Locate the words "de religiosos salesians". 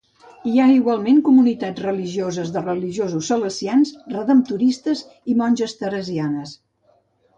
2.57-3.93